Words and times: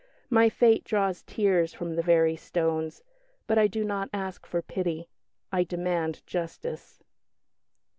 My 0.31 0.49
fate 0.49 0.77
should 0.81 0.89
draw 0.89 1.13
tears 1.27 1.75
from 1.75 1.93
the 1.95 2.01
very 2.01 2.35
stones; 2.35 3.03
but 3.45 3.59
I 3.59 3.67
do 3.67 3.83
not 3.83 4.09
ask 4.11 4.47
for 4.47 4.63
pity; 4.63 5.07
I 5.51 5.63
demand 5.63 6.25
justice." 6.25 7.03